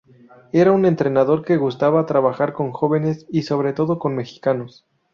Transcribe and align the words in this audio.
Era 0.51 0.71
un 0.71 0.85
entrenador 0.87 1.45
que 1.45 1.57
gustaba 1.57 2.07
trabajar 2.07 2.53
con 2.53 2.71
jóvenes 2.71 3.27
y 3.29 3.43
sobre 3.43 3.71
todo 3.71 3.99
con 3.99 4.15
mexicanos. 4.15 4.83